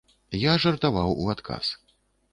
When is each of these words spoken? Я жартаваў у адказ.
Я 0.43 0.55
жартаваў 0.63 1.13
у 1.21 1.29
адказ. 1.37 1.65